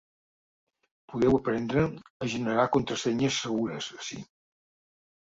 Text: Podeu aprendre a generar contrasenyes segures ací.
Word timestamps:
Podeu 1.13 1.37
aprendre 1.41 1.85
a 2.27 2.31
generar 2.33 2.67
contrasenyes 2.79 3.41
segures 3.45 3.95
ací. 4.03 4.23